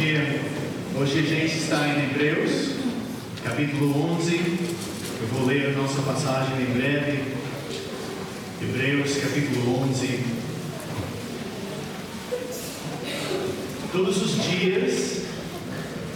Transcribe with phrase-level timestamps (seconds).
[0.00, 0.40] dia.
[0.98, 2.70] Hoje a gente está em Hebreus,
[3.44, 4.34] capítulo 11.
[4.34, 7.22] Eu vou ler a nossa passagem em breve.
[8.62, 10.20] Hebreus, capítulo 11.
[13.92, 15.24] Todos os dias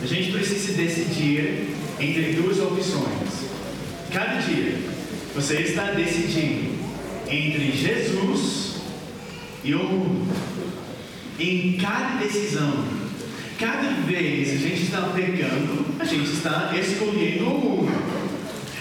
[0.03, 1.69] a gente precisa decidir
[2.01, 3.51] entre duas opções.
[4.11, 4.79] Cada dia
[5.35, 6.73] você está decidindo
[7.29, 8.77] entre Jesus
[9.63, 10.35] e o mundo.
[11.39, 13.04] Em cada decisão,
[13.59, 17.93] cada vez a gente está pecando, a gente está escolhendo o mundo.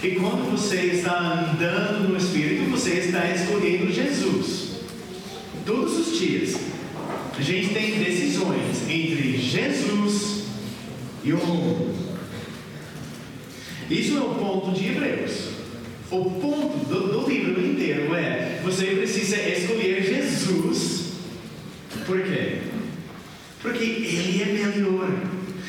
[0.02, 4.74] E quando você está andando no Espírito, você está escolhendo Jesus.
[5.64, 6.56] Todos os dias,
[7.38, 10.44] a gente tem decisões entre Jesus
[11.24, 11.94] e o mundo.
[13.90, 15.54] Isso é o ponto de Hebreus.
[16.10, 21.12] O ponto do, do livro inteiro é: você precisa escolher Jesus.
[22.06, 22.73] Por quê?
[23.64, 25.10] Porque ele é melhor.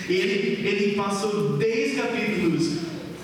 [0.09, 2.79] Ele, ele passou dez capítulos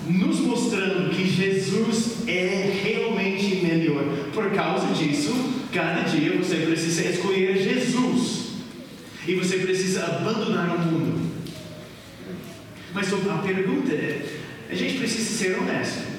[0.08, 4.02] nos mostrando que Jesus é realmente melhor.
[4.32, 5.30] Por causa disso,
[5.70, 8.52] cada dia você precisa escolher Jesus.
[9.28, 11.30] E você precisa abandonar o mundo.
[12.94, 16.10] Mas a pergunta é: a gente precisa ser honesto.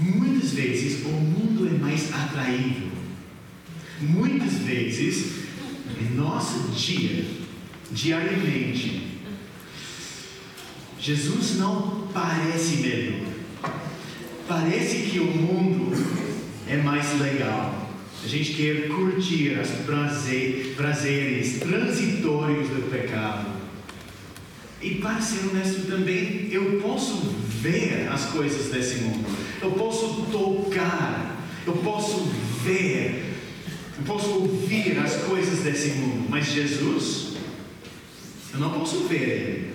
[0.00, 2.90] Muitas vezes o mundo é mais atraível.
[4.00, 5.35] Muitas vezes,
[6.14, 7.24] nosso dia,
[7.90, 9.16] diariamente,
[10.98, 13.26] Jesus não parece melhor.
[14.48, 15.92] Parece que o mundo
[16.68, 17.88] é mais legal.
[18.24, 23.46] A gente quer curtir os prazer, prazeres transitórios do pecado.
[24.82, 27.16] E para ser honesto também, eu posso
[27.62, 29.24] ver as coisas desse mundo.
[29.62, 31.36] Eu posso tocar.
[31.66, 32.28] Eu posso
[32.64, 33.25] ver.
[33.98, 36.26] Eu posso ouvir as coisas desse mundo.
[36.28, 37.34] Mas Jesus,
[38.52, 39.70] eu não posso ver Ele.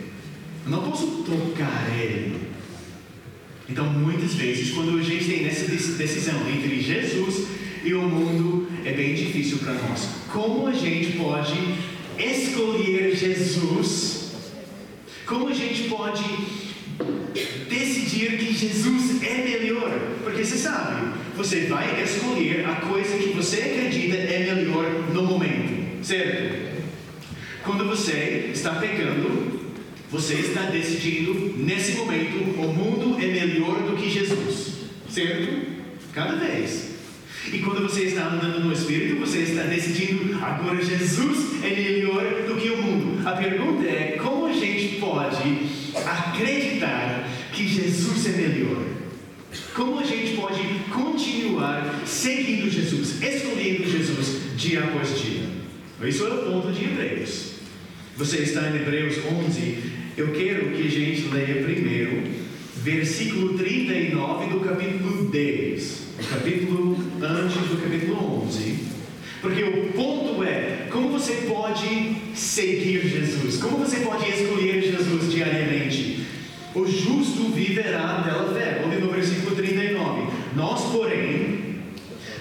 [0.65, 2.39] Eu não posso tocar Ele.
[3.67, 7.47] Então, muitas vezes, quando a gente tem essa decisão entre Jesus
[7.83, 10.07] e o mundo, é bem difícil para nós.
[10.31, 11.55] Como a gente pode
[12.19, 14.31] escolher Jesus?
[15.25, 16.23] Como a gente pode
[17.69, 19.99] decidir que Jesus é melhor?
[20.23, 26.05] Porque você sabe, você vai escolher a coisa que você acredita é melhor no momento,
[26.05, 26.83] certo?
[27.63, 29.59] Quando você está pecando,
[30.11, 35.65] você está decidindo nesse momento o mundo é melhor do que Jesus, certo?
[36.13, 36.91] Cada vez.
[37.51, 42.55] E quando você está andando no Espírito, você está decidindo agora Jesus é melhor do
[42.55, 43.27] que o mundo.
[43.27, 45.57] A pergunta é como a gente pode
[46.05, 48.90] acreditar que Jesus é melhor?
[49.73, 55.43] Como a gente pode continuar seguindo Jesus, escolhendo Jesus dia após dia?
[56.03, 57.51] Isso é o ponto de Hebreus.
[58.17, 59.15] Você está em Hebreus
[59.47, 59.77] 11.
[60.17, 62.23] Eu quero que a gente leia primeiro
[62.75, 66.01] versículo 39 do capítulo 10.
[66.19, 68.75] O capítulo antes do capítulo 11.
[69.41, 76.20] Porque o ponto é como você pode seguir Jesus, como você pode escolher Jesus diariamente.
[76.73, 78.83] O justo viverá pela fé.
[78.85, 80.31] Olha no versículo 39.
[80.55, 81.81] Nós, porém,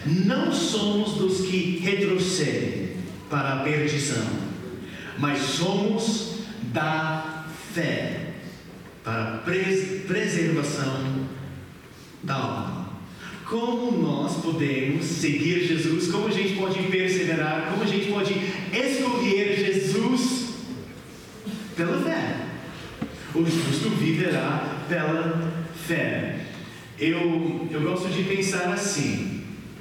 [0.06, 2.90] não somos dos que retrocedem
[3.28, 4.26] para a perdição,
[5.18, 6.40] mas somos
[6.72, 8.34] da fé
[9.04, 11.26] para a pres preservação
[12.22, 12.90] da alma.
[13.46, 16.08] Como nós podemos seguir Jesus?
[16.08, 17.68] Como a gente pode perseverar?
[17.70, 18.32] Como a gente pode
[18.72, 20.50] escolher Jesus
[21.76, 22.46] pela fé?
[23.40, 25.50] O justo viverá pela
[25.86, 26.40] fé.
[26.98, 29.40] Eu, eu gosto de pensar assim,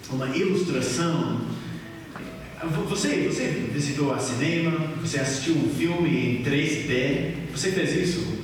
[0.10, 1.42] uma ilustração.
[2.88, 4.72] Você, você visitou a cinema,
[5.02, 8.40] você assistiu um filme em 3D, você fez isso?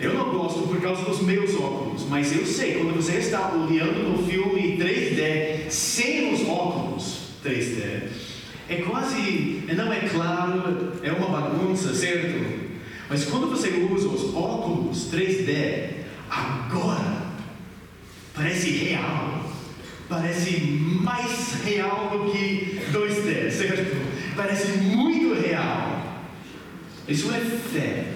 [0.00, 4.10] Eu não gosto por causa dos meus óculos, mas eu sei, quando você está olhando
[4.10, 8.08] no filme 3D sem os óculos 3D,
[8.68, 12.65] é quase, não é claro, é uma bagunça, certo?
[13.08, 15.90] Mas quando você usa os óculos 3D,
[16.28, 17.26] agora
[18.34, 19.48] parece real,
[20.08, 20.60] parece
[21.02, 23.96] mais real do que 2D, certo?
[24.34, 26.26] Parece muito real.
[27.08, 28.12] Isso é fé.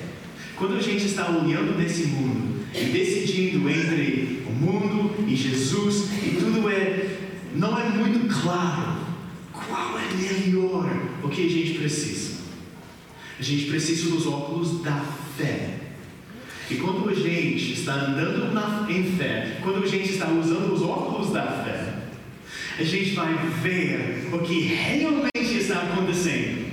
[0.57, 6.37] Quando a gente está olhando nesse mundo e decidindo entre o mundo e Jesus, e
[6.39, 7.19] tudo é,
[7.55, 8.99] não é muito claro
[9.53, 10.91] qual é melhor
[11.23, 12.30] o que a gente precisa.
[13.41, 15.03] A gente precisa dos óculos da
[15.39, 15.71] fé.
[16.69, 20.83] E quando a gente está andando na, em fé, quando a gente está usando os
[20.83, 21.95] óculos da fé,
[22.79, 26.71] a gente vai ver o que realmente está acontecendo.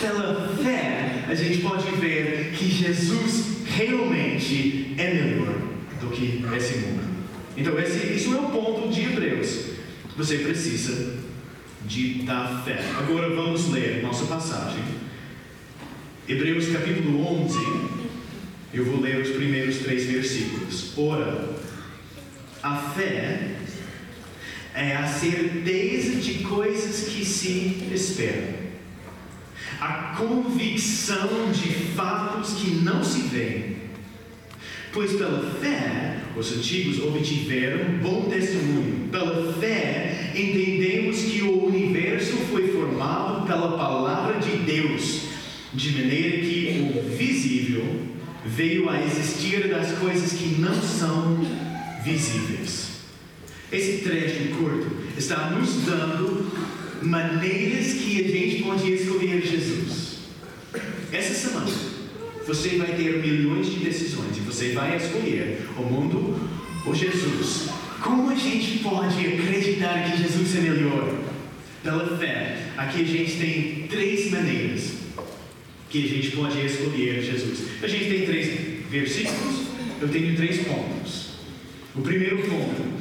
[0.00, 5.56] Pela fé, a gente pode ver que Jesus realmente é melhor
[6.00, 7.02] do que esse mundo.
[7.56, 9.70] Então, esse, isso é o ponto de Hebreus.
[10.16, 11.16] Você precisa
[11.84, 12.78] de dar fé.
[12.96, 14.99] Agora vamos ler nossa passagem.
[16.30, 17.58] Hebreus capítulo 11.
[18.72, 20.96] Eu vou ler os primeiros três versículos.
[20.96, 21.56] Ora,
[22.62, 23.56] a fé
[24.72, 28.54] é a certeza de coisas que se esperam,
[29.80, 33.78] a convicção de fatos que não se veem.
[34.92, 39.08] Pois pela fé os antigos obtiveram bom testemunho.
[39.10, 45.19] Pela fé entendemos que o universo foi formado pela palavra de Deus,
[45.72, 48.00] de maneira que o visível
[48.44, 51.38] veio a existir das coisas que não são
[52.04, 52.88] visíveis.
[53.70, 56.50] Esse trecho curto está nos dando
[57.02, 60.18] maneiras que a gente pode escolher Jesus.
[61.12, 61.70] Essa semana,
[62.46, 66.50] você vai ter milhões de decisões e você vai escolher o mundo
[66.84, 67.68] ou Jesus.
[68.02, 71.14] Como a gente pode acreditar que Jesus é melhor?
[71.82, 72.72] Pela fé.
[72.76, 74.99] Aqui a gente tem três maneiras
[75.90, 77.64] que a gente pode escolher Jesus.
[77.82, 79.66] A gente tem três versículos,
[80.00, 81.30] eu tenho três pontos.
[81.94, 83.00] O primeiro ponto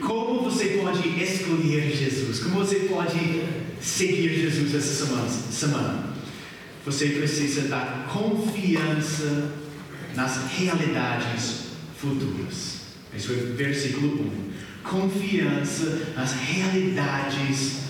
[0.00, 2.40] como você pode escolher Jesus?
[2.40, 3.42] Como você pode
[3.80, 5.06] seguir Jesus essa
[5.50, 6.14] semana?
[6.84, 9.52] Você precisa dar confiança
[10.14, 12.78] nas realidades futuras.
[13.14, 14.22] Isso é versículo
[14.84, 14.88] 1.
[14.88, 17.80] Confiança nas realidades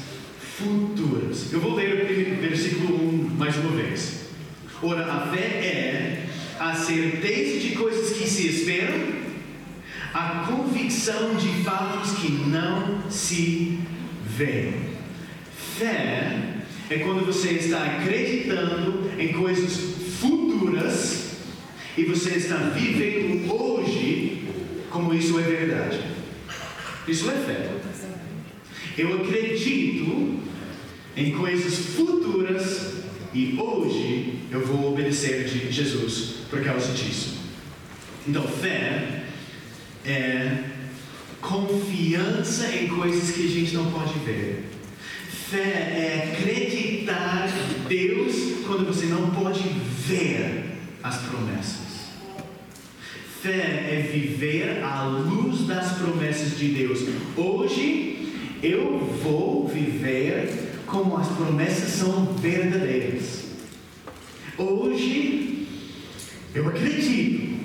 [0.56, 1.52] futuras.
[1.52, 4.27] Eu vou ler o versículo 1 mais uma vez.
[4.80, 6.26] Ora, a fé é
[6.60, 9.18] a certeza de coisas que se esperam
[10.14, 13.80] a convicção de fatos que não se
[14.24, 14.74] veem.
[15.78, 16.58] Fé
[16.90, 19.76] é quando você está acreditando em coisas
[20.20, 21.38] futuras
[21.96, 24.44] e você está vivendo hoje
[24.90, 26.00] como isso é verdade.
[27.06, 27.70] Isso é fé.
[28.96, 30.40] Eu acredito
[31.16, 33.02] em coisas futuras
[33.34, 37.38] e hoje eu vou obedecer de Jesus por causa disso.
[38.26, 39.24] Então, fé
[40.04, 40.64] é
[41.40, 44.64] confiança em coisas que a gente não pode ver.
[45.50, 49.62] Fé é acreditar em Deus quando você não pode
[50.06, 50.64] ver
[51.02, 51.88] as promessas.
[53.42, 57.00] Fé é viver à luz das promessas de Deus.
[57.36, 63.47] Hoje eu vou viver como as promessas são verdadeiras.
[64.58, 65.66] Hoje
[66.52, 67.58] eu acredito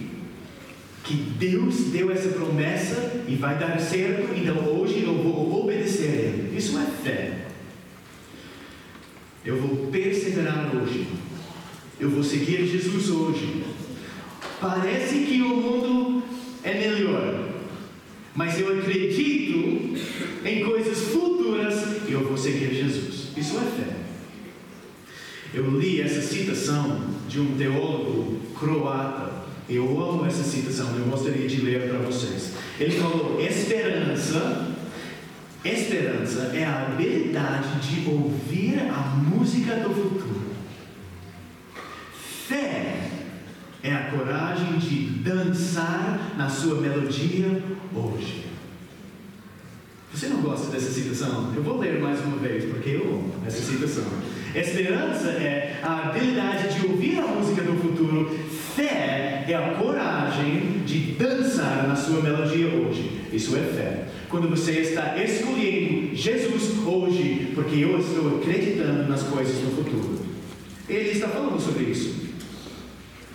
[1.04, 6.14] que Deus deu essa promessa e vai dar certo, então hoje eu vou obedecer a
[6.14, 6.58] Ele.
[6.58, 7.48] Isso é fé.
[9.44, 11.08] Eu vou perseverar hoje.
[12.00, 13.64] Eu vou seguir Jesus hoje.
[14.62, 16.24] Parece que o mundo
[16.64, 17.50] é melhor,
[18.36, 19.98] mas eu acredito
[20.46, 21.74] em coisas futuras
[22.08, 23.30] e eu vou seguir Jesus.
[23.36, 24.03] Isso é fé.
[25.54, 31.62] Eu li essa citação de um teólogo croata eu amo essa citação, eu gostaria de
[31.62, 32.54] ler para vocês.
[32.80, 34.76] Ele falou: esperança,
[35.64, 40.54] esperança é a habilidade de ouvir a música do futuro.
[42.48, 43.10] Fé
[43.82, 47.64] é a coragem de dançar na sua melodia
[47.96, 48.44] hoje.
[50.14, 51.54] Você não gosta dessa citação?
[51.56, 54.04] Eu vou ler mais uma vez, porque eu amo essa citação.
[54.56, 58.38] Esperança é a habilidade de ouvir a música do futuro.
[58.76, 63.22] Fé é a coragem de dançar na sua melodia hoje.
[63.32, 64.06] Isso é fé.
[64.30, 70.20] Quando você está escolhendo Jesus hoje, porque eu estou acreditando nas coisas do futuro.
[70.88, 72.14] Ele está falando sobre isso.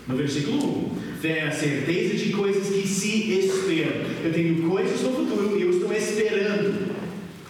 [0.06, 4.02] No versículo 1, fé é a certeza de coisas que se esperam.
[4.25, 6.96] Eu tenho coisas no futuro e eu estou esperando.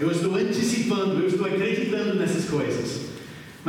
[0.01, 3.08] Eu estou antecipando, eu estou acreditando nessas coisas.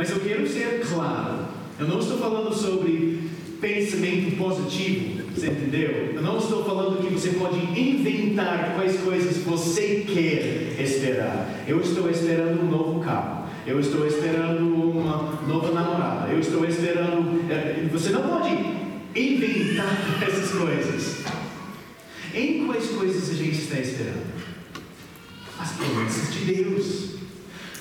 [0.00, 1.44] Mas eu quero ser claro.
[1.78, 3.20] Eu não estou falando sobre
[3.60, 6.12] pensamento positivo, você entendeu?
[6.14, 11.64] Eu não estou falando que você pode inventar quais coisas você quer esperar.
[11.68, 13.46] Eu estou esperando um novo carro.
[13.66, 16.32] Eu estou esperando uma nova namorada.
[16.32, 17.52] Eu estou esperando.
[17.52, 18.52] É, você não pode
[19.14, 21.24] inventar essas coisas.
[22.34, 24.32] Em quais coisas a gente está esperando?
[25.58, 27.09] As promessas de Deus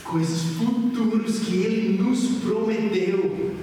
[0.09, 3.53] coisas futuras que Ele nos prometeu.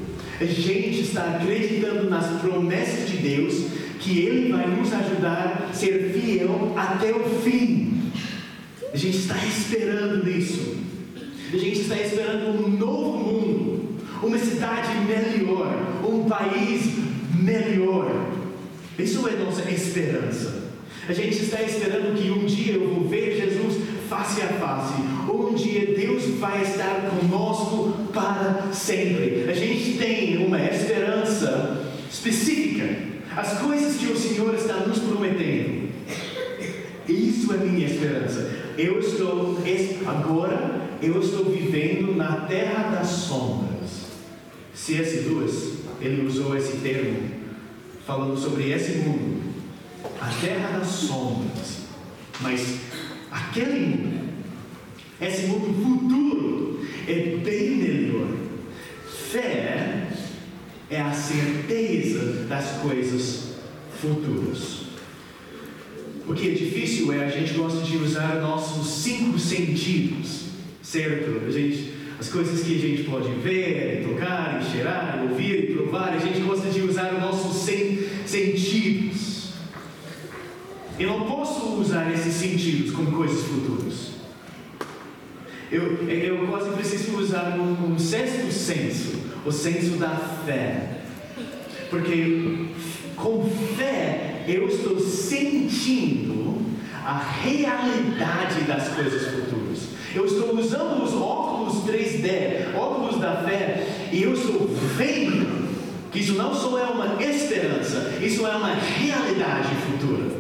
[0.41, 3.67] A gente está acreditando nas promessas de Deus,
[3.99, 8.13] que Ele vai nos ajudar a ser fiel até o fim.
[8.93, 10.77] A gente está esperando nisso.
[11.53, 16.93] A gente está esperando um novo mundo, uma cidade melhor, um país
[17.35, 18.31] melhor.
[18.99, 20.65] Isso é nossa esperança.
[21.09, 25.16] A gente está esperando que um dia eu vou ver Jesus face a face.
[25.29, 29.47] Um dia Deus vai estar conosco para sempre.
[29.49, 32.87] A gente tem uma esperança específica.
[33.37, 35.89] As coisas que o Senhor está nos prometendo.
[37.09, 38.51] Isso é minha esperança.
[38.79, 39.59] Eu estou
[40.07, 44.07] agora eu estou vivendo na terra das sombras.
[44.75, 45.21] C.S.
[45.21, 47.31] Lewis, ele usou esse termo
[48.07, 49.43] falando sobre esse mundo,
[50.21, 51.87] a terra das sombras.
[52.41, 52.81] Mas
[53.31, 54.16] aquele mundo,
[55.21, 58.29] esse mundo futuro, é bem melhor.
[59.31, 60.09] Fé
[60.91, 63.55] é a certeza das coisas
[64.01, 64.87] futuras.
[66.29, 70.47] O que é difícil é a gente gosta de usar nossos cinco sentidos,
[70.83, 71.47] certo?
[71.47, 76.41] A gente, as coisas que a gente pode ver, tocar, cheirar, ouvir, provar, a gente
[76.41, 77.65] gosta de usar os nossos
[78.27, 79.51] sentidos.
[80.99, 84.16] Eu não posso usar esses sentidos como coisas futuras.
[85.71, 91.01] Eu, eu quase preciso usar um, sexto senso, o senso da fé.
[91.91, 92.67] Porque
[93.17, 96.63] com fé eu estou sentindo
[97.05, 99.89] a realidade das coisas futuras.
[100.15, 105.67] Eu estou usando os óculos 3D, óculos da fé, e eu estou vendo
[106.11, 110.37] que isso não só é uma esperança, isso é uma realidade futura.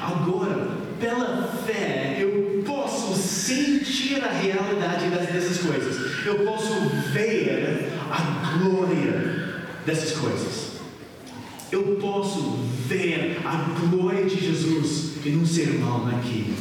[0.00, 0.68] Agora,
[0.98, 2.45] pela fé, eu
[3.46, 6.26] sentir a realidade dessas coisas.
[6.26, 6.72] Eu posso
[7.12, 10.72] ver a glória dessas coisas.
[11.70, 16.52] Eu posso ver a glória de Jesus em um sermão aqui.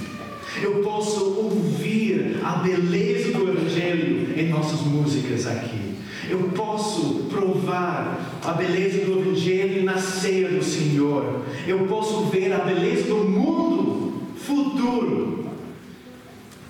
[0.62, 5.96] Eu posso ouvir a beleza do Evangelho em nossas músicas aqui.
[6.30, 11.42] Eu posso provar a beleza do Evangelho na ceia do Senhor.
[11.68, 15.45] Eu posso ver a beleza do mundo futuro.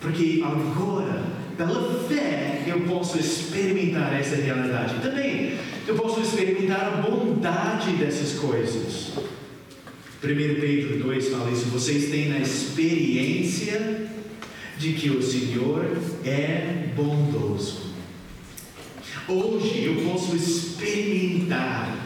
[0.05, 1.23] Porque agora,
[1.57, 5.01] pela fé, eu posso experimentar essa realidade.
[5.01, 5.57] Também,
[5.87, 9.13] eu posso experimentar a bondade dessas coisas.
[10.23, 10.27] 1
[10.61, 11.65] Pedro 2 fala isso.
[11.65, 14.05] Vocês têm a experiência
[14.77, 17.85] de que o Senhor é bondoso.
[19.27, 21.97] Hoje eu posso experimentar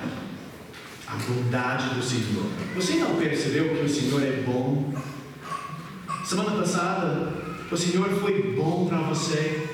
[1.05, 2.45] a bondade do Senhor.
[2.75, 4.93] Você não percebeu que o Senhor é bom?
[6.23, 9.67] Semana passada, o Senhor foi bom para você.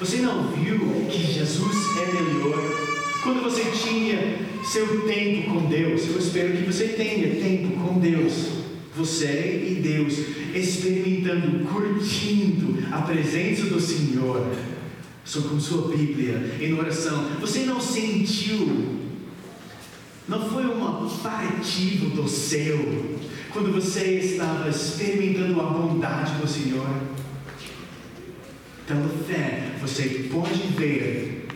[0.00, 0.78] Você não viu
[1.10, 2.58] que Jesus é melhor?
[3.22, 8.62] Quando você tinha seu tempo com Deus, eu espero que você tenha tempo com Deus.
[8.96, 10.14] Você e Deus
[10.54, 14.46] experimentando, curtindo a presença do Senhor
[15.24, 17.26] só com sua Bíblia, em oração.
[17.40, 18.98] Você não sentiu,
[20.28, 20.92] não foi uma
[21.22, 22.78] partido do céu,
[23.52, 26.86] quando você estava experimentando a bondade do Senhor.
[28.92, 31.46] Pela fé, você pode ver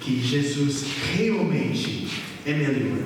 [0.00, 2.08] que Jesus realmente
[2.44, 3.04] é melhor.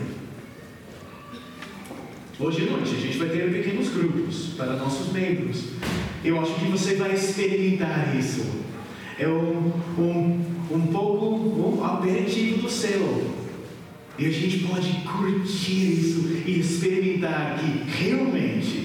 [2.40, 5.64] Hoje à noite a gente vai ter pequenos grupos para nossos membros.
[6.24, 8.64] Eu acho que você vai experimentar isso
[9.18, 13.22] é um, um, um pouco um aperitivo do céu.
[14.18, 18.83] E a gente pode curtir isso e experimentar que realmente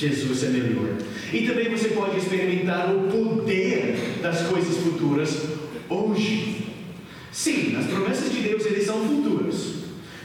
[0.00, 0.96] Jesus é melhor.
[1.32, 5.46] E também você pode experimentar o poder das coisas futuras
[5.88, 6.66] hoje.
[7.30, 9.74] Sim, as promessas de Deus eles são futuras,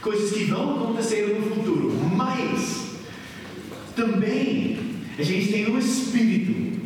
[0.00, 2.86] coisas que vão acontecer no futuro, mas
[3.94, 4.78] também
[5.18, 6.80] a gente tem o Espírito.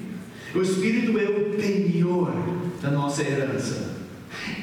[0.55, 2.33] O Espírito é o penhor
[2.83, 3.99] da nossa herança.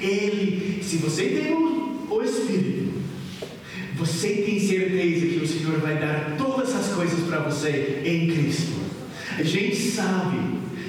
[0.01, 2.86] Ele, se você tem o, o Espírito,
[3.97, 8.73] você tem certeza que o Senhor vai dar todas as coisas para você em Cristo.
[9.37, 10.37] A gente sabe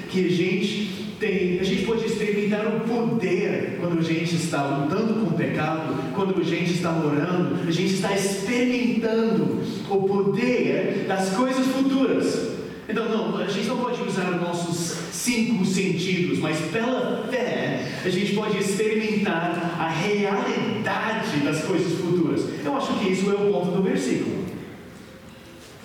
[0.09, 5.13] que a gente tem, a gente pode experimentar o poder quando a gente está lutando
[5.15, 11.29] com o pecado, quando a gente está orando, a gente está experimentando o poder das
[11.31, 12.48] coisas futuras.
[12.89, 18.33] Então, não, a gente não pode usar nossos cinco sentidos, mas pela fé a gente
[18.33, 22.45] pode experimentar a realidade das coisas futuras.
[22.65, 24.43] Eu acho que isso é o ponto do versículo.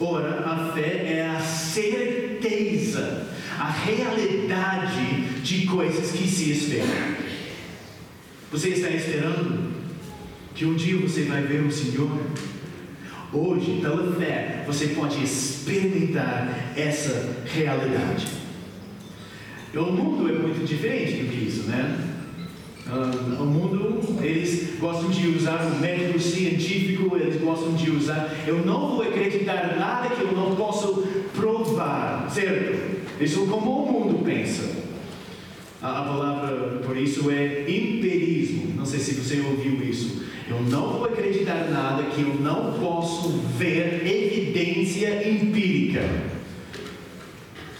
[0.00, 3.26] Ora, a fé é a certeza,
[3.58, 7.16] a realidade de coisas que se esperam.
[8.50, 9.74] Você está esperando
[10.54, 12.18] que um dia você vai ver o Senhor?
[13.34, 18.28] Hoje, pela fé, você pode experimentar essa realidade.
[19.74, 21.98] O mundo é muito diferente do que isso, né?
[22.86, 28.32] Uh, o mundo, eles gostam de usar o método científico, eles gostam de usar.
[28.46, 31.02] Eu não vou acreditar nada que eu não posso
[31.34, 33.02] provar, certo?
[33.20, 34.83] Isso é como o mundo pensa.
[35.84, 38.72] A, palavra por isso é empirismo.
[38.74, 40.24] Não sei se você ouviu isso.
[40.48, 46.00] Eu não vou acreditar nada que eu não posso ver evidência empírica.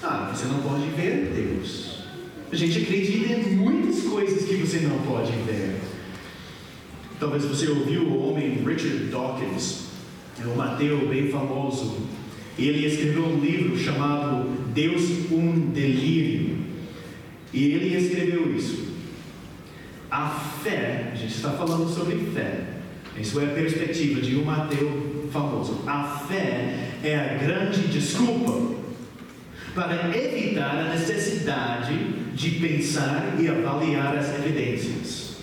[0.03, 2.05] Ah, você não pode ver Deus.
[2.53, 5.81] A gente acredita em muitas coisas que você não pode ver.
[7.19, 9.87] Talvez você ouviu o homem Richard Dawkins,
[10.43, 11.97] é um ateu bem famoso.
[12.59, 16.54] Ele escreveu um livro chamado Deus um Delírio.
[17.55, 18.95] E ele escreveu isso.
[20.11, 22.65] A fé, a gente está falando sobre fé.
[23.17, 25.85] Isso é a perspectiva de um ateu famoso.
[25.87, 28.75] A fé é a grande desculpa
[29.73, 31.97] para evitar a necessidade
[32.35, 35.37] de pensar e avaliar as evidências.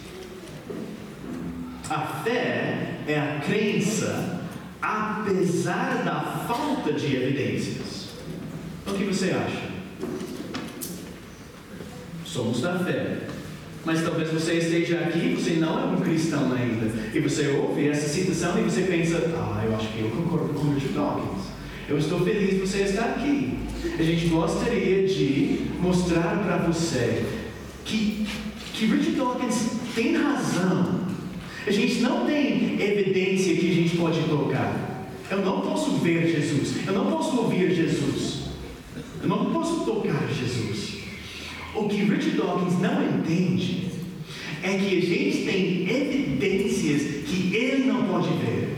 [1.90, 4.42] A fé é a crença,
[4.82, 8.10] apesar da falta de evidências.
[8.86, 9.71] O que você acha?
[12.32, 13.18] Somos da fé.
[13.84, 18.08] Mas talvez você esteja aqui, você não é um cristão ainda, e você ouve essa
[18.08, 21.48] citação e você pensa: Ah, eu acho que eu concordo com o Richard Dawkins.
[21.90, 23.60] Eu estou feliz de você estar aqui.
[24.00, 27.26] A gente gostaria de mostrar para você
[27.84, 28.26] que,
[28.76, 31.02] que Richard Dawkins tem razão.
[31.68, 35.10] A gente não tem evidência que a gente pode tocar.
[35.30, 36.88] Eu não posso ver Jesus.
[36.88, 38.44] Eu não posso ouvir Jesus.
[39.22, 40.91] Eu não posso tocar Jesus.
[41.74, 43.90] O que Richard Dawkins não entende
[44.62, 48.78] é que a gente tem evidências que ele não pode ver.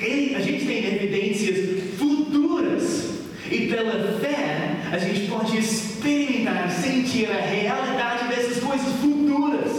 [0.00, 3.08] Ele, a gente tem evidências futuras.
[3.50, 9.72] E pela fé, a gente pode experimentar, sentir a realidade dessas coisas futuras.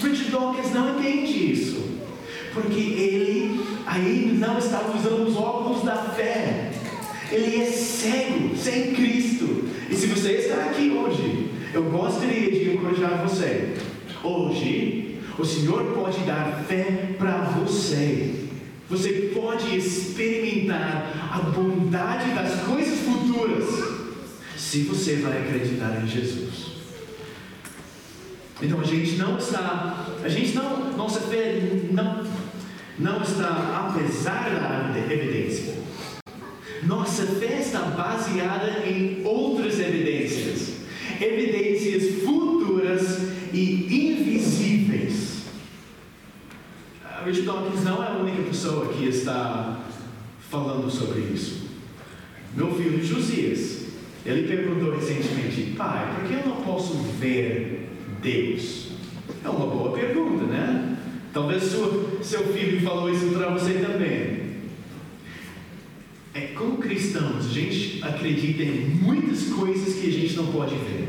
[0.00, 1.84] Richard Dawkins não entende isso.
[2.54, 6.70] Porque ele ainda não está usando os óculos da fé.
[7.32, 9.68] Ele é cego, sem Cristo.
[9.90, 11.45] E se você está aqui hoje,
[11.76, 13.74] eu gostaria de encorajar você.
[14.24, 18.46] Hoje, o Senhor pode dar fé para você.
[18.88, 23.66] Você pode experimentar a bondade das coisas futuras
[24.56, 26.76] se você vai acreditar em Jesus.
[28.62, 31.60] Então a gente não está, a gente não, nossa fé
[31.90, 32.24] não,
[32.98, 34.48] não está apesar
[34.94, 35.74] da evidência.
[36.84, 40.75] Nossa fé está baseada em outras evidências,
[41.20, 45.36] evidências futuras e invisíveis
[47.26, 49.80] Rich Dawkins não é a única pessoa que está
[50.48, 51.66] falando sobre isso.
[52.54, 53.86] Meu filho Josias,
[54.24, 57.88] ele perguntou recentemente, pai, por que eu não posso ver
[58.22, 58.92] Deus?
[59.44, 60.98] É uma boa pergunta, né?
[61.32, 64.46] Talvez seu, seu filho falou isso para você também.
[66.32, 71.05] É como cristãos, a gente acredita em muitas coisas que a gente não pode ver.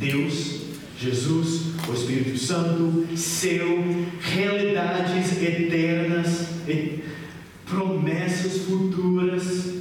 [0.00, 0.60] Deus
[0.98, 3.82] Jesus, o Espírito Santo, seu,
[4.20, 6.46] realidades eternas,
[7.66, 9.74] promessas futuras,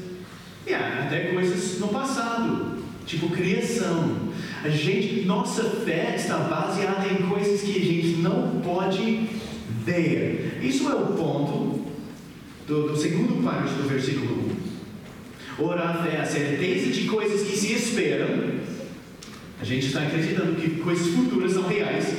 [0.67, 4.29] e até coisas no passado, tipo criação.
[4.63, 9.29] A gente, nossa fé está baseada em coisas que a gente não pode
[9.86, 10.60] ver.
[10.62, 11.86] Isso é o ponto
[12.67, 14.53] do, do segundo parte do versículo
[15.60, 15.63] 1.
[15.65, 18.59] Ora, a fé a certeza de coisas que se esperam
[19.62, 22.13] a gente está acreditando que coisas futuras são reais.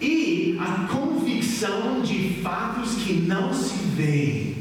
[0.00, 4.56] E a convicção de fatos que não se veem.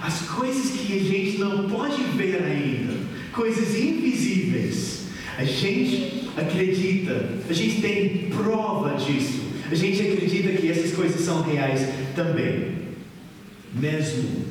[0.00, 2.94] As coisas que a gente não pode ver ainda.
[3.32, 5.00] Coisas invisíveis.
[5.36, 9.40] A gente acredita, a gente tem prova disso.
[9.70, 12.80] A gente acredita que essas coisas são reais também.
[13.74, 14.46] Mesmo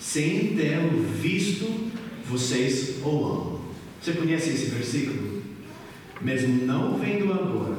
[0.00, 0.80] sem ter
[1.20, 1.90] visto,
[2.28, 3.60] vocês o amam.
[4.00, 5.31] Você conhece esse versículo?
[6.22, 7.76] Mesmo não vendo agora,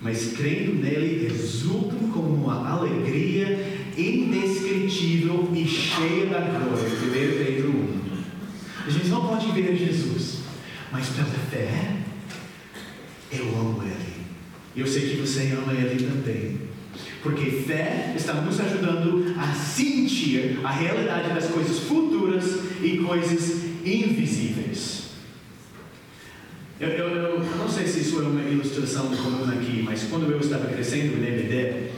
[0.00, 6.88] mas crendo nele, exultam com uma alegria indescritível e cheia da glória.
[6.88, 7.98] 1 Pedro 1.
[8.86, 10.38] A gente não pode ver Jesus,
[10.90, 11.96] mas pela fé,
[13.32, 14.18] eu amo Ele.
[14.76, 16.68] E eu sei que você ama Ele também.
[17.22, 25.07] Porque fé está nos ajudando a sentir a realidade das coisas futuras e coisas invisíveis.
[26.80, 30.38] Eu, eu, eu, não sei se isso é uma ilustração comum aqui, mas quando eu
[30.38, 31.88] estava crescendo no DBD,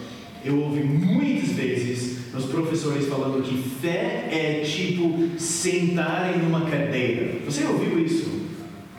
[0.42, 7.40] eu ouvi muitas vezes os professores falando que fé é tipo sentar em uma cadeira.
[7.44, 8.40] Você ouviu isso?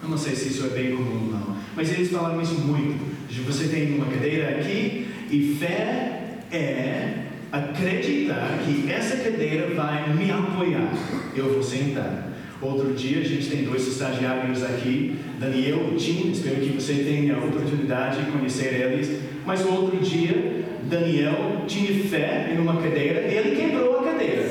[0.03, 3.03] Eu não sei se isso é bem comum não, mas eles falaram isso muito.
[3.47, 10.93] Você tem uma cadeira aqui e fé é acreditar que essa cadeira vai me apoiar.
[11.35, 12.30] Eu vou sentar.
[12.61, 17.33] Outro dia a gente tem dois estagiários aqui, Daniel e Tim, espero que você tenha
[17.33, 19.19] a oportunidade de conhecer eles.
[19.43, 24.45] Mas outro dia, Daniel tinha fé em uma cadeira e ele quebrou a cadeira.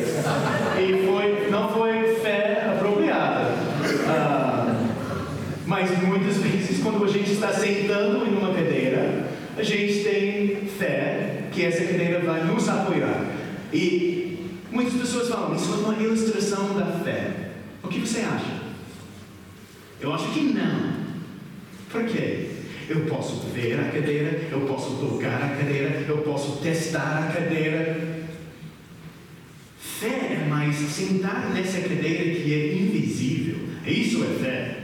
[0.77, 3.53] E foi, não foi fé apropriada.
[4.09, 4.87] Ah,
[5.65, 11.45] mas muitas vezes, quando a gente está sentando em uma cadeira, a gente tem fé
[11.53, 13.25] que essa cadeira vai nos apoiar.
[13.73, 14.37] E
[14.73, 17.50] muitas pessoas falam, isso é uma ilustração da fé.
[17.83, 18.61] O que você acha?
[20.01, 21.01] Eu acho que não.
[21.91, 22.51] Por quê?
[22.89, 28.21] Eu posso ver a cadeira, eu posso tocar a cadeira, eu posso testar a cadeira.
[29.79, 33.59] Fé é mais sentar nessa cadeira que é invisível.
[33.87, 34.77] Isso é fé.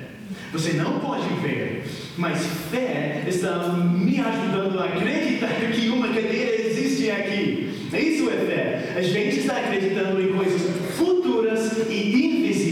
[0.52, 1.84] Você não pode ver,
[2.16, 2.38] mas
[2.70, 7.70] fé está me ajudando a acreditar que uma cadeira existe aqui.
[7.92, 8.92] Isso é fé.
[8.96, 10.62] A gente está acreditando em coisas
[10.96, 12.65] futuras e invisíveis.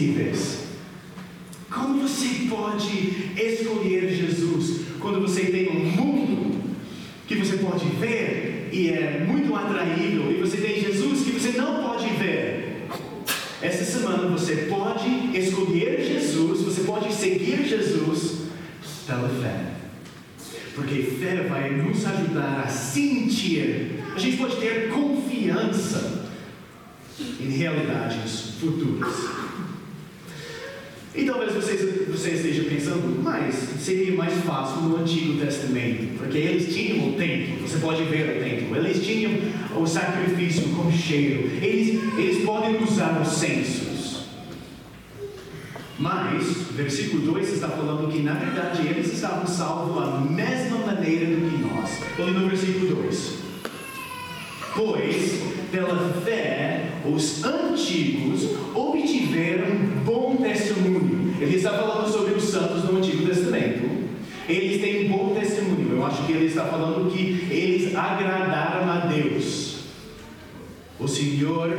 [1.71, 6.61] Como você pode escolher Jesus quando você tem um mundo
[7.27, 11.83] que você pode ver e é muito atraível e você tem Jesus que você não
[11.83, 12.89] pode ver?
[13.61, 18.43] Essa semana você pode escolher Jesus, você pode seguir Jesus
[19.07, 19.73] pela fé.
[20.75, 26.29] Porque fé vai nos ajudar a sentir, a gente pode ter confiança
[27.41, 29.15] em realidades futuras.
[31.15, 36.75] E talvez você, você esteja pensando, mas seria mais fácil no Antigo Testamento, porque eles
[36.75, 39.33] tinham o templo, você pode ver o templo, eles tinham
[39.81, 44.25] o sacrifício com cheiro, eles, eles podem usar os censos.
[45.97, 51.49] Mas, versículo 2 está falando que, na verdade, eles estavam salvos da mesma maneira do
[51.49, 52.01] que nós.
[52.19, 53.35] Olha no versículo 2.
[54.75, 55.41] Pois,
[55.75, 61.35] pela fé, os antigos obtiveram bom testemunho.
[61.41, 64.05] Ele está falando sobre os santos no Antigo Testamento.
[64.49, 65.97] Eles têm bom testemunho.
[65.97, 69.79] Eu acho que ele está falando que eles agradaram a Deus.
[71.01, 71.77] O Senhor,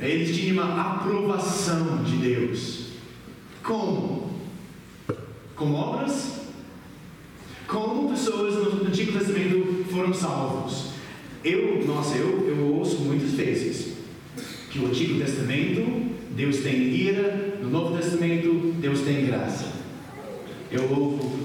[0.00, 2.88] eles tinham uma aprovação de Deus.
[3.62, 4.32] Como?
[5.54, 6.40] Com obras?
[7.68, 10.97] Como pessoas no Antigo Testamento foram salvos?
[11.44, 13.94] Eu, nossa, eu, eu ouço muitas vezes
[14.70, 19.66] que o Antigo Testamento Deus tem ira, no Novo Testamento Deus tem graça.
[20.70, 20.84] Eu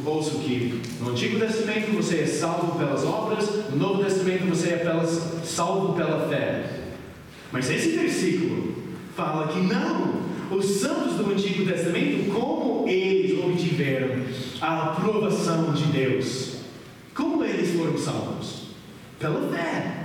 [0.06, 4.78] ouço que no Antigo Testamento você é salvo pelas obras, no Novo Testamento você é
[4.78, 6.82] pelas, salvo pela fé.
[7.52, 8.76] Mas esse versículo
[9.16, 14.24] fala que não, os santos do Antigo Testamento, como eles obtiveram
[14.60, 16.58] a aprovação de Deus?
[17.16, 18.63] Como eles foram salvos?
[19.20, 20.04] Pela fé.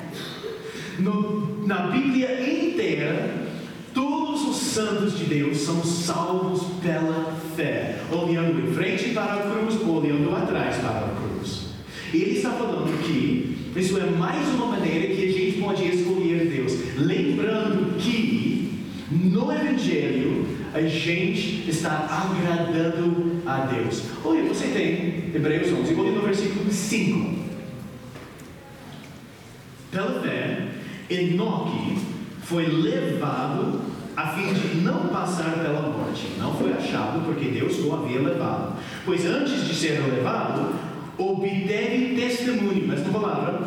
[0.99, 3.49] No, na Bíblia inteira,
[3.95, 9.81] todos os santos de Deus são salvos pela fé, olhando em frente para a cruz,
[9.81, 11.69] olhando atrás para a cruz.
[12.13, 16.47] E ele está falando que isso é mais uma maneira que a gente pode escolher
[16.49, 24.03] Deus, lembrando que no Evangelho a gente está agradando a Deus.
[24.25, 27.48] Olha, você tem Hebreus 11, olha no versículo 5.
[29.91, 30.69] Pela fé,
[31.09, 31.99] Enoque
[32.43, 33.81] foi levado
[34.15, 36.27] a fim de não passar pela morte.
[36.39, 38.77] Não foi achado porque Deus o havia levado.
[39.05, 40.75] Pois antes de ser levado,
[41.17, 43.61] obteve testemunho, mesma palavra,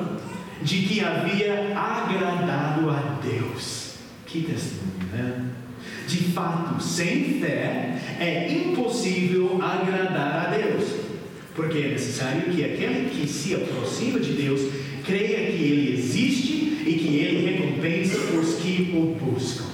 [0.61, 3.95] de que havia agradado a Deus.
[4.25, 5.45] Que testemunho, né?
[6.07, 10.83] De fato, sem fé é impossível agradar a Deus,
[11.55, 14.61] porque é necessário que aquele que se aproxima de Deus
[15.03, 19.65] creia que Ele existe e que Ele recompensa os que o buscam.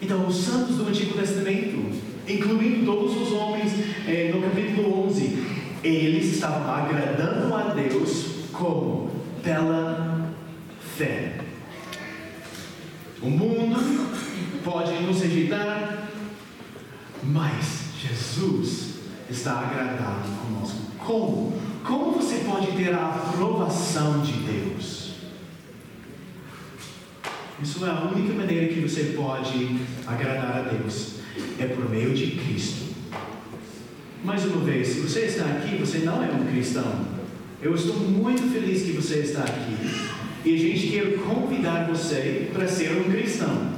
[0.00, 1.90] Então, os santos do Antigo Testamento,
[2.28, 3.72] incluindo todos os homens
[4.06, 5.38] eh, no capítulo 11,
[5.82, 9.10] eles estavam agradando a Deus como?
[9.42, 10.32] Pela
[10.96, 11.38] fé.
[13.22, 13.80] O mundo
[14.64, 16.08] pode nos rejeitar,
[17.22, 18.94] mas Jesus
[19.30, 20.78] está agradado conosco.
[20.98, 21.65] Como?
[21.86, 25.12] Como você pode ter a aprovação de Deus?
[27.62, 31.20] Isso é a única maneira que você pode agradar a Deus.
[31.60, 32.86] É por meio de Cristo.
[34.24, 37.06] Mais uma vez, se você está aqui, você não é um cristão.
[37.62, 39.76] Eu estou muito feliz que você está aqui.
[40.44, 43.76] E a gente quer convidar você para ser um cristão.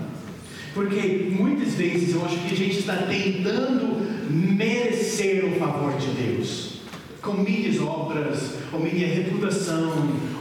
[0.72, 6.67] Porque muitas vezes eu acho que a gente está tentando merecer o favor de Deus.
[7.28, 9.92] Com minhas obras, ou minha reputação,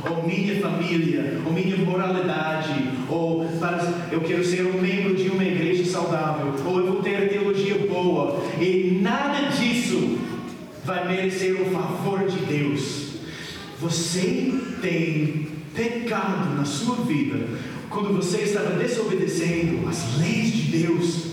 [0.10, 5.44] ou minha família, ou minha moralidade, ou para, eu quero ser um membro de uma
[5.44, 10.18] igreja saudável, ou eu vou ter teologia boa, e nada disso
[10.86, 13.08] vai merecer o favor de Deus.
[13.82, 17.46] Você tem pecado na sua vida
[17.90, 21.28] quando você estava desobedecendo as leis de Deus,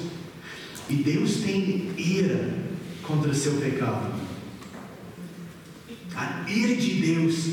[0.90, 2.50] e Deus tem ira
[3.02, 4.23] contra seu pecado
[6.16, 7.46] a ira de Deus.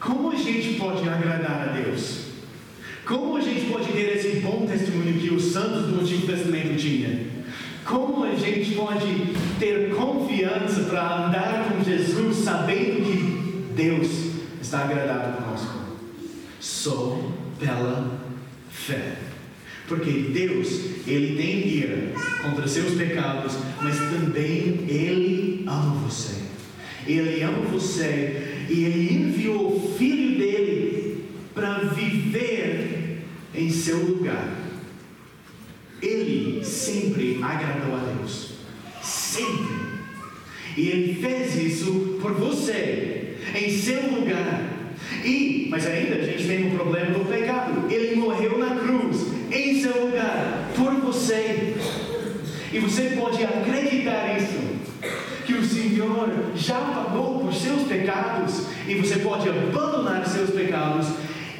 [0.00, 2.28] Como a gente pode agradar a Deus?
[3.04, 7.38] Como a gente pode ter esse bom testemunho que os santos do Antigo Testamento tinham?
[7.84, 9.06] Como a gente pode
[9.58, 14.08] ter confiança para andar com Jesus sabendo que Deus
[14.60, 15.78] está agradado conosco?
[16.60, 17.18] Só
[17.58, 18.20] pela
[18.70, 19.16] fé.
[19.88, 20.68] Porque Deus,
[21.06, 22.12] Ele tem ira
[22.42, 26.47] contra seus pecados, mas também Ele ama você.
[27.12, 33.22] Ele ama você e Ele enviou o Filho dele para viver
[33.54, 34.56] em seu lugar.
[36.02, 38.52] Ele sempre agradou a Deus.
[39.02, 39.88] Sempre.
[40.76, 44.78] E Ele fez isso por você, em seu lugar.
[45.24, 47.90] E, mas ainda a gente tem um problema do pecado.
[47.90, 51.74] Ele morreu na cruz, em seu lugar, por você.
[52.72, 54.77] E você pode acreditar nisso
[55.48, 61.06] que o Senhor já pagou por seus pecados e você pode abandonar seus pecados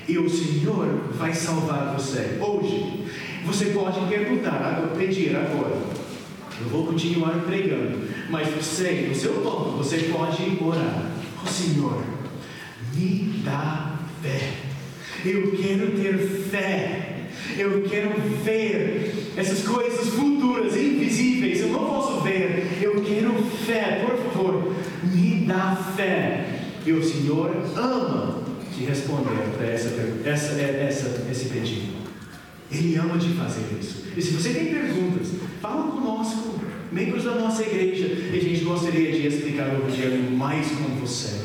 [0.06, 2.36] e o Senhor vai salvar você.
[2.38, 3.06] Hoje,
[3.46, 5.74] você pode perguntar, pedir agora.
[6.60, 11.10] Eu vou continuar pregando, mas você, no seu ponto, você pode orar.
[11.38, 12.04] O oh, Senhor,
[12.94, 14.52] me dá fé.
[15.24, 16.18] Eu quero ter
[16.50, 17.28] fé.
[17.56, 18.10] Eu quero
[18.44, 21.60] ver essas coisas futuras, invisíveis.
[21.60, 22.80] Eu não posso ver.
[22.82, 23.32] Eu quero
[23.64, 24.04] fé.
[24.04, 24.74] Por favor,
[25.04, 26.44] me dá fé.
[26.84, 28.42] E o Senhor ama
[28.74, 29.90] te responder para essa,
[30.24, 31.98] essa, essa, esse pedido.
[32.70, 34.06] Ele ama de fazer isso.
[34.16, 35.28] E se você tem perguntas,
[35.62, 36.58] fala conosco,
[36.90, 41.40] membros da nossa igreja, e a gente gostaria de explicar o Evangelho mais com você.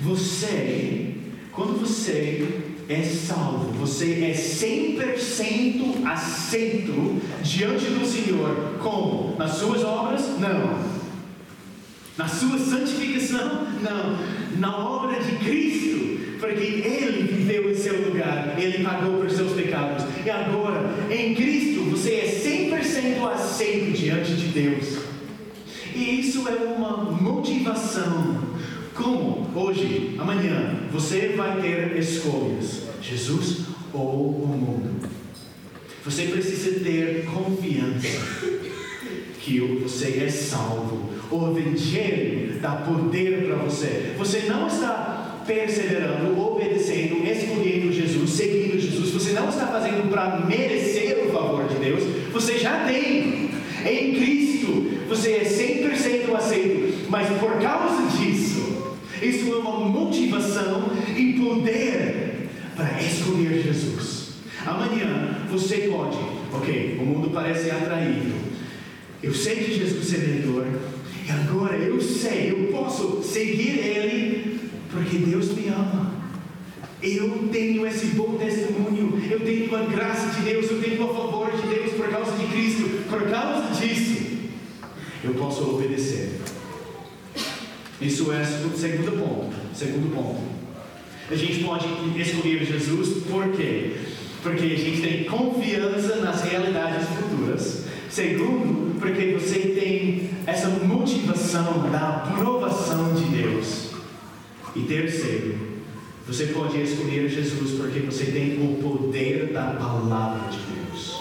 [0.00, 1.14] Você,
[1.52, 2.46] quando você
[2.88, 8.78] é salvo, você é 100% aceito diante do Senhor.
[8.80, 9.36] Como?
[9.36, 10.22] Nas suas obras?
[10.38, 10.78] Não.
[12.16, 13.66] Na sua santificação?
[13.82, 14.58] Não.
[14.58, 20.04] Na obra de Cristo, porque Ele viveu em seu lugar, Ele pagou por seus pecados.
[20.24, 24.98] E agora, em Cristo, você é 100% aceito diante de Deus.
[25.94, 28.48] E isso é uma motivação
[28.98, 32.77] como hoje, amanhã, você vai ter escolhas:
[33.08, 33.60] Jesus
[33.92, 35.08] ou o mundo.
[36.04, 38.58] Você precisa ter confiança
[39.40, 41.08] que você é salvo.
[41.30, 44.14] O Evangelho dá poder para você.
[44.18, 49.10] Você não está perseverando, obedecendo, escolhendo Jesus, seguindo Jesus.
[49.10, 52.02] Você não está fazendo para merecer o favor de Deus.
[52.32, 53.48] Você já tem.
[53.86, 57.08] Em Cristo, você é 100% aceito.
[57.08, 62.27] Mas por causa disso, isso é uma motivação e poder
[62.78, 64.28] para escolher Jesus.
[64.64, 66.16] Amanhã você pode,
[66.52, 68.32] ok, o mundo parece atraído.
[69.20, 70.64] Eu sei que Jesus é melhor,
[71.26, 74.60] e agora eu sei, eu posso seguir Ele,
[74.92, 76.16] porque Deus me ama.
[77.02, 81.50] Eu tenho esse bom testemunho, eu tenho a graça de Deus, eu tenho o favor
[81.50, 83.08] de Deus por causa de Cristo.
[83.08, 84.38] Por causa disso,
[85.24, 86.40] eu posso obedecer.
[88.00, 89.56] Isso é o segundo ponto.
[89.74, 90.57] Segundo ponto.
[91.30, 91.86] A gente pode
[92.20, 93.92] escolher Jesus por quê?
[94.42, 97.84] Porque a gente tem confiança nas realidades futuras.
[98.08, 103.90] Segundo, porque você tem essa motivação da aprovação de Deus.
[104.74, 105.58] E terceiro,
[106.26, 111.20] você pode escolher Jesus porque você tem o poder da palavra de Deus.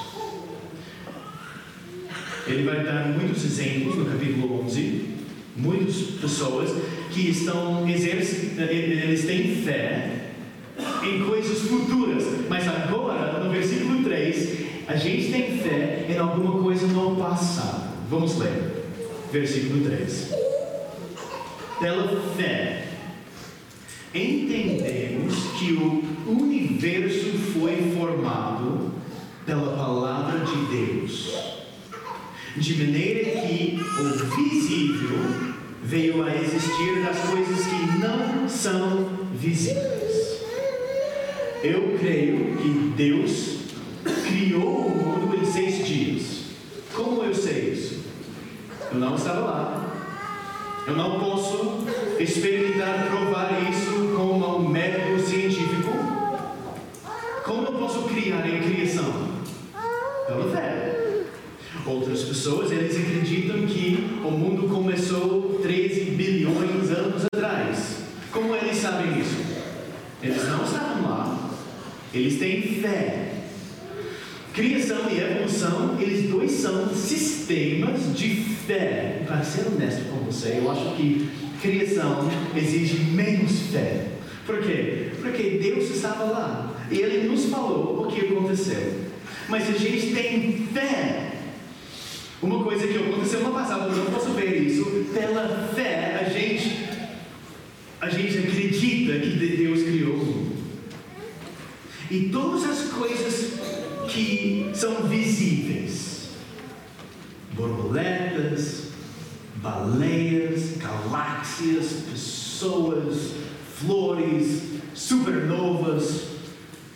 [2.48, 5.18] Ele vai dar muitos exemplos no capítulo 11
[5.58, 6.70] muitas pessoas
[7.12, 10.28] que estão eles têm fé
[11.04, 16.88] em coisas futuras, mas agora, no versículo 3, a gente tem fé em alguma coisa
[16.88, 17.88] no passado.
[18.10, 18.86] Vamos ler,
[19.32, 20.32] versículo 3.
[21.80, 22.88] Pela fé,
[24.14, 28.94] entendemos que o universo foi formado
[29.46, 31.34] pela palavra de Deus,
[32.56, 35.57] de maneira que o visível
[35.88, 40.42] veio a existir das coisas que não são visíveis.
[41.64, 43.60] Eu creio que Deus
[44.28, 46.42] criou o mundo em seis dias.
[46.94, 48.04] Como eu sei isso?
[48.92, 49.94] Eu não estava lá.
[50.86, 51.86] Eu não posso
[52.20, 55.94] experimentar, provar isso com um método científico.
[57.46, 59.30] Como eu posso criar em criação?
[60.28, 60.78] Pela fé.
[61.86, 67.98] Outras pessoas, eles acreditam que o mundo começou 13 bilhões de anos atrás.
[68.30, 69.38] Como eles sabem isso?
[70.22, 71.50] Eles não estavam lá.
[72.14, 73.34] Eles têm fé.
[74.54, 78.30] Criação e evolução, eles dois são sistemas de
[78.66, 79.22] fé.
[79.28, 81.30] Para ser honesto com você, eu acho que
[81.62, 84.08] criação exige menos fé.
[84.46, 85.10] Por quê?
[85.22, 88.94] Porque Deus estava lá e Ele nos falou o que aconteceu.
[89.50, 91.34] Mas a gente tem fé.
[92.42, 94.86] Uma coisa que aconteceu no passado, eu não posso ver isso.
[95.14, 96.88] Pela fé, a gente,
[98.00, 99.87] a gente acredita que Deus.
[102.10, 103.54] E todas as coisas
[104.08, 106.30] que são visíveis,
[107.52, 108.84] borboletas,
[109.58, 113.34] baleias, galáxias, pessoas,
[113.76, 114.62] flores,
[114.94, 116.28] supernovas.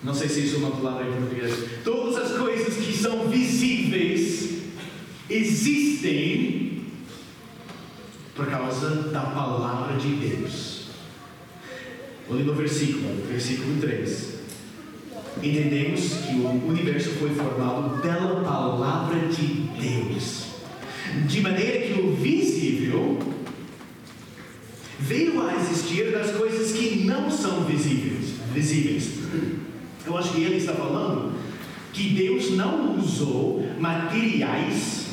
[0.04, 1.54] Não sei se isso é uma palavra em português.
[1.84, 4.62] Todas as coisas que são visíveis
[5.30, 6.86] existem
[8.36, 10.86] por causa da palavra de Deus.
[12.30, 14.41] Olhe no versículo, versículo 3.
[15.38, 20.46] Entendemos que o universo foi formado pela palavra de Deus,
[21.28, 23.18] de maneira que o visível
[25.00, 28.36] veio a existir das coisas que não são visíveis.
[28.54, 29.12] visíveis.
[30.06, 31.34] Eu acho que ele está falando
[31.94, 35.08] que Deus não usou materiais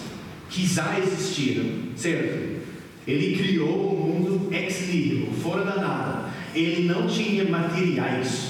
[0.50, 1.64] que já existiram,
[1.96, 2.59] certo?
[3.07, 6.31] Ele criou o mundo ex nihilo, fora da nada.
[6.54, 8.47] Ele não tinha materiais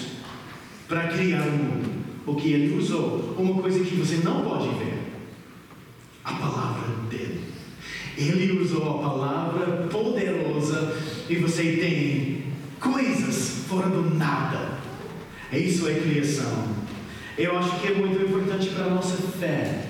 [0.88, 1.98] para criar o mundo.
[2.26, 3.34] O que ele usou?
[3.38, 4.98] Uma coisa que você não pode ver:
[6.24, 7.40] a palavra dele.
[8.16, 10.96] Ele usou a palavra poderosa
[11.28, 12.42] e você tem
[12.80, 14.78] coisas fora do nada.
[15.52, 16.68] Isso é criação.
[17.36, 19.84] Eu acho que é muito importante para a nossa fé.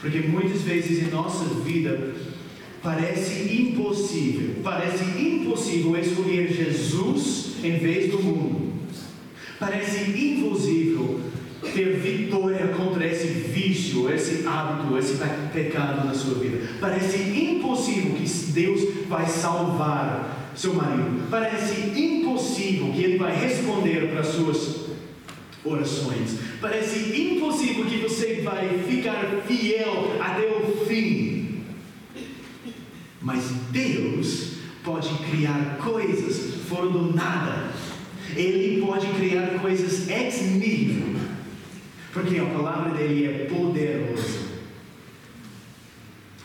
[0.00, 2.14] Porque muitas vezes em nossa vida
[2.82, 8.73] parece impossível, parece impossível escolher Jesus em vez do mundo.
[9.58, 11.20] Parece impossível
[11.72, 15.18] ter vitória contra esse vício, esse hábito, esse
[15.52, 16.68] pecado na sua vida.
[16.80, 21.28] Parece impossível que Deus vai salvar seu marido.
[21.30, 24.84] Parece impossível que ele vai responder para suas
[25.64, 26.38] orações.
[26.60, 31.62] Parece impossível que você vai ficar fiel até o fim.
[33.20, 37.72] Mas Deus pode criar coisas fora do nada.
[38.36, 41.14] Ele pode criar coisas ex nihilo.
[42.12, 44.54] Porque a palavra dele é poderosa.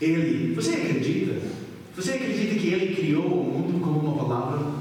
[0.02, 1.42] Ele, você acredita?
[1.96, 4.80] Você acredita que ele criou o mundo com uma palavra?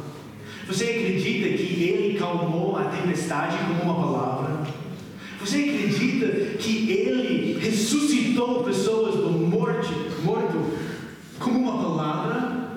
[0.68, 4.66] Você acredita que ele calmou a tempestade com uma palavra?
[5.40, 6.26] Você acredita
[6.58, 9.92] que ele ressuscitou pessoas do morte,
[10.24, 10.72] morto
[11.38, 12.68] com uma palavra?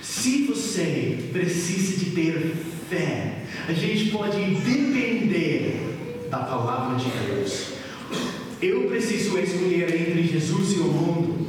[0.00, 2.52] Se você precisa de ter
[2.94, 3.32] fé,
[3.68, 7.74] a gente pode depender da palavra de Deus.
[8.62, 11.46] Eu preciso escolher entre Jesus e o mundo.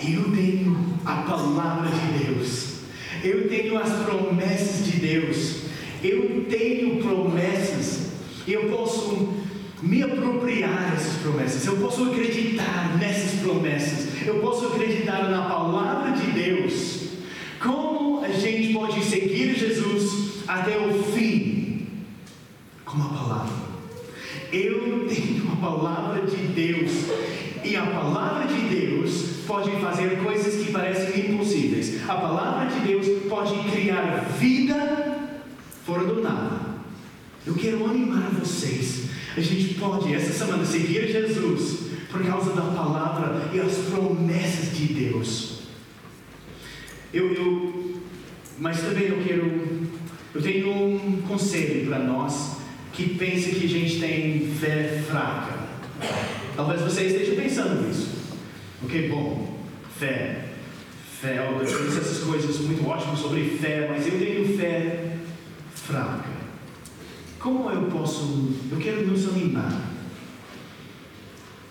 [0.00, 2.78] Eu tenho a palavra de Deus.
[3.22, 5.62] Eu tenho as promessas de Deus.
[6.02, 8.08] Eu tenho promessas.
[8.46, 9.34] Eu posso
[9.82, 11.66] me apropriar dessas promessas.
[11.66, 14.08] Eu posso acreditar nessas promessas.
[14.26, 17.08] Eu posso acreditar na palavra de Deus.
[17.60, 19.02] Como a gente pode
[20.48, 21.86] até o fim?
[22.84, 23.68] Com a palavra.
[24.50, 26.90] Eu tenho a palavra de Deus.
[27.62, 32.02] E a palavra de Deus pode fazer coisas que parecem impossíveis.
[32.08, 35.18] A palavra de Deus pode criar vida
[35.84, 36.68] fora do nada.
[37.46, 39.08] Eu quero animar vocês.
[39.36, 44.92] A gente pode, essa semana, seguir Jesus por causa da palavra e as promessas de
[44.94, 45.58] Deus.
[47.12, 48.00] Eu, eu,
[48.58, 49.77] mas também eu quero,
[50.34, 52.58] eu tenho um conselho para nós
[52.92, 55.58] que pensa que a gente tem fé fraca.
[56.56, 58.10] Talvez você esteja pensando nisso.
[58.82, 59.58] Ok, bom,
[59.98, 60.44] fé.
[61.20, 65.16] Fé, eu disse essas coisas muito ótimas sobre fé, mas eu tenho fé
[65.74, 66.28] fraca.
[67.38, 69.80] Como eu posso, eu quero nos animar.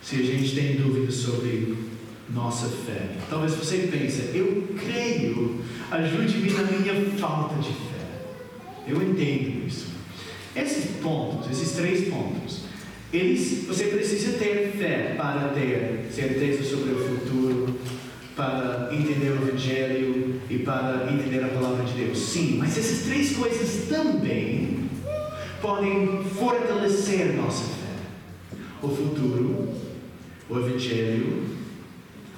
[0.02, 1.76] Se a gente tem dúvidas sobre
[2.34, 3.10] nossa fé.
[3.30, 7.87] Talvez você pense, eu creio, ajude-me na minha falta de fé.
[8.88, 9.88] Eu entendo isso.
[10.56, 12.62] Esses pontos, esses três pontos,
[13.12, 17.76] eles, você precisa ter fé para ter certeza sobre o futuro,
[18.36, 22.18] para entender o Evangelho e para entender a palavra de Deus.
[22.20, 24.90] Sim, mas essas três coisas também
[25.62, 29.74] podem fortalecer nossa fé: o futuro,
[30.50, 31.46] o Evangelho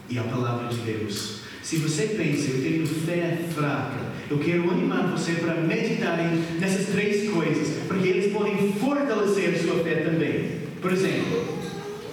[0.09, 1.39] e a palavra de Deus.
[1.61, 7.31] Se você pensa, eu tenho fé fraca, eu quero animar você para meditarem nessas três
[7.31, 10.59] coisas, porque eles podem fortalecer sua fé também.
[10.79, 11.45] Por exemplo,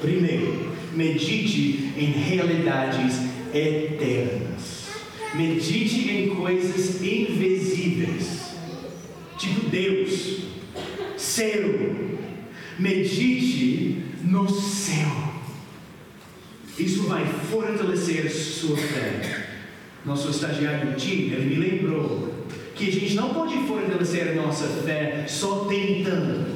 [0.00, 3.18] primeiro, medite em realidades
[3.54, 4.86] eternas.
[5.34, 8.54] Medite em coisas invisíveis,
[9.36, 10.38] tipo Deus,
[11.18, 11.96] céu.
[12.78, 15.34] Medite no céu.
[16.78, 19.45] Isso vai fortalecer sua fé.
[20.06, 22.32] Nosso estagiário Tim, ele me lembrou
[22.76, 26.46] que a gente não pode fortalecer nossa fé só tentando.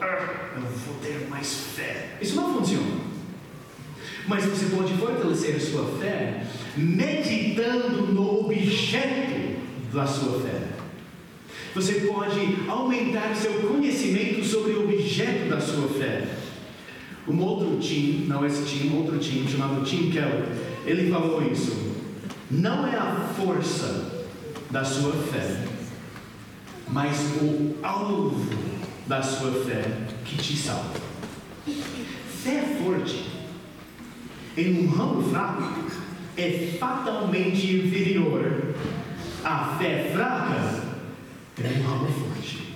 [0.00, 2.16] Eu vou ter mais fé.
[2.20, 2.98] Isso não funciona.
[4.26, 6.42] Mas você pode fortalecer a sua fé
[6.76, 9.60] meditando no objeto
[9.92, 10.60] da sua fé.
[11.76, 16.26] Você pode aumentar seu conhecimento sobre o objeto da sua fé.
[17.28, 20.48] Um outro Tim, não esse Tim, outro Tim chamado Tim Keller,
[20.84, 21.87] ele falou isso.
[22.50, 24.24] Não é a força
[24.70, 25.66] da sua fé,
[26.88, 28.46] mas o alvo
[29.06, 29.84] da sua fé
[30.24, 30.98] que te salva.
[32.42, 33.26] Fé forte
[34.56, 35.90] em um ramo fraco
[36.38, 38.74] é fatalmente inferior
[39.44, 40.84] à fé fraca
[41.58, 42.74] em um ramo forte.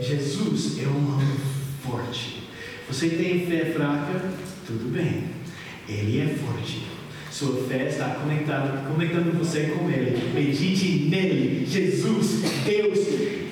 [0.00, 1.40] Jesus é um ramo
[1.84, 2.48] forte.
[2.88, 4.32] Você tem fé fraca?
[4.66, 5.24] Tudo bem.
[5.86, 6.91] Ele é forte.
[7.42, 10.32] Sua fé está conectada, conectando você com Ele.
[10.32, 13.00] Medite nele, Jesus, Deus,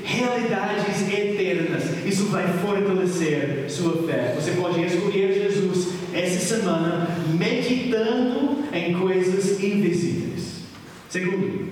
[0.04, 1.82] realidades eternas.
[2.06, 4.36] Isso vai fortalecer sua fé.
[4.38, 10.60] Você pode escolher Jesus essa semana, meditando em coisas invisíveis.
[11.08, 11.66] Segundo,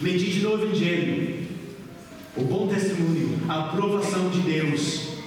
[0.00, 1.36] medite no Evangelho,
[2.36, 5.18] o bom testemunho, a aprovação de Deus.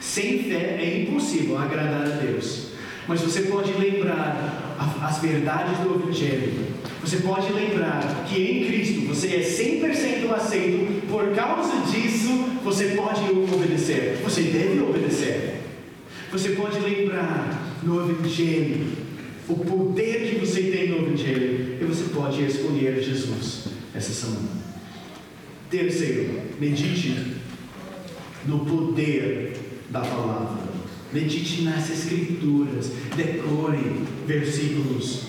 [0.00, 2.68] Sem fé é impossível agradar a Deus.
[3.06, 6.66] Mas você pode lembrar as verdades do Evangelho.
[7.00, 11.06] Você pode lembrar que em Cristo você é 100% aceito.
[11.08, 12.28] Por causa disso,
[12.64, 14.18] você pode obedecer.
[14.24, 15.60] Você deve obedecer.
[16.32, 18.86] Você pode lembrar no Evangelho
[19.48, 21.78] o poder que você tem no Evangelho.
[21.80, 24.48] E você pode escolher Jesus essa semana.
[25.70, 27.36] Terceiro, medite
[28.46, 29.56] no poder
[29.90, 30.66] da palavra.
[31.12, 35.22] Medite nas escrituras, decore versículos.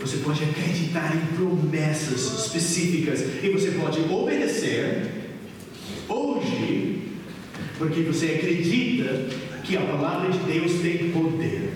[0.00, 5.10] Você pode acreditar em promessas específicas e você pode obedecer
[6.08, 7.02] hoje,
[7.78, 9.26] porque você acredita
[9.64, 11.72] que a palavra de Deus tem poder.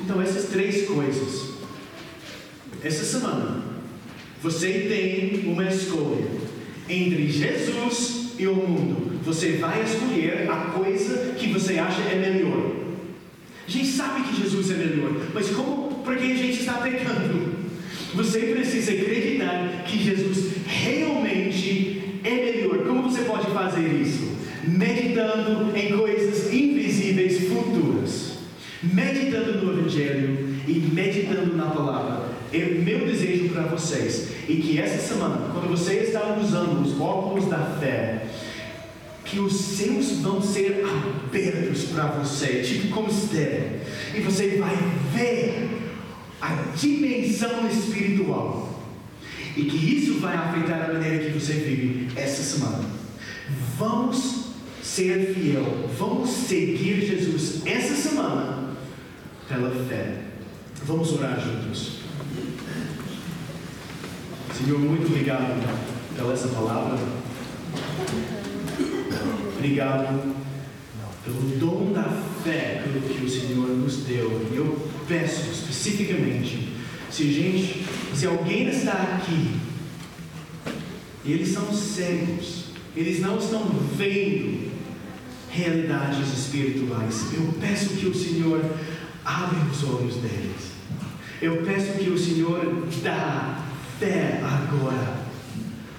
[0.00, 1.48] Então, essas três coisas.
[2.82, 3.64] Essa semana,
[4.40, 6.26] você tem uma escolha
[6.88, 12.87] entre Jesus e o mundo você vai escolher a coisa que você acha é melhor.
[13.68, 16.02] A gente sabe que Jesus é melhor, mas como?
[16.02, 17.52] Porque a gente está pecando.
[18.14, 22.78] Você precisa acreditar que Jesus realmente é melhor.
[22.86, 24.38] Como você pode fazer isso?
[24.66, 28.38] Meditando em coisas invisíveis futuras.
[28.82, 32.28] Meditando no Evangelho e meditando na palavra.
[32.50, 34.30] É meu desejo para vocês.
[34.48, 38.27] E que essa semana, quando você está usando os óculos da fé,
[39.30, 43.82] que os céus vão ser abertos para você, tipo como Esther,
[44.14, 44.76] e você vai
[45.14, 45.68] ver
[46.40, 48.82] a dimensão espiritual,
[49.56, 52.84] e que isso vai afetar a maneira que você vive essa semana.
[53.76, 54.46] Vamos
[54.82, 58.70] ser fiel, vamos seguir Jesus essa semana
[59.48, 60.22] pela fé.
[60.84, 61.98] Vamos orar juntos.
[64.56, 65.62] Senhor, muito obrigado
[66.16, 66.98] pela essa palavra.
[69.58, 70.36] Obrigado
[71.24, 72.04] pelo dom da
[72.44, 74.48] fé pelo que o Senhor nos deu.
[74.52, 76.68] E eu peço especificamente,
[77.10, 77.84] se gente,
[78.14, 79.56] se alguém está aqui
[81.24, 83.64] e eles são cegos, eles não estão
[83.96, 84.70] vendo
[85.50, 88.64] realidades espirituais, eu peço que o Senhor
[89.24, 90.68] abra os olhos deles.
[91.42, 93.64] Eu peço que o Senhor dá
[93.98, 95.18] fé agora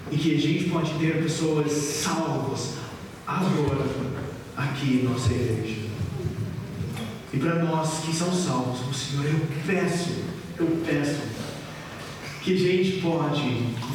[0.10, 2.79] e que a gente pode ter pessoas salvas
[3.30, 3.86] agora
[4.58, 5.76] aqui em nossa igreja.
[7.32, 10.10] E para nós que são salvos, o Senhor, eu peço,
[10.58, 11.22] eu peço
[12.42, 13.42] que a gente pode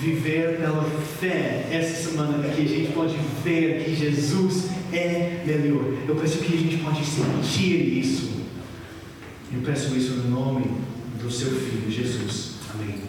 [0.01, 0.85] viver pela
[1.19, 5.93] fé essa semana, que a gente pode ver que Jesus é melhor.
[6.07, 8.45] Eu peço que a gente pode sentir isso.
[9.53, 10.71] Eu peço isso no nome
[11.21, 12.55] do seu Filho Jesus.
[12.73, 13.03] Amém.